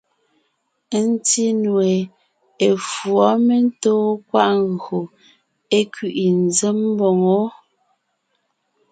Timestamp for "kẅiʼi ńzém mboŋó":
5.93-7.39